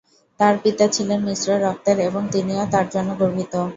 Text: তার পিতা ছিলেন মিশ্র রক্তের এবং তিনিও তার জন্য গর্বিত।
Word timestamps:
তার 0.39 0.55
পিতা 0.63 0.85
ছিলেন 0.95 1.19
মিশ্র 1.27 1.49
রক্তের 1.65 1.97
এবং 2.07 2.21
তিনিও 2.33 2.63
তার 2.73 2.85
জন্য 2.93 3.09
গর্বিত। 3.19 3.53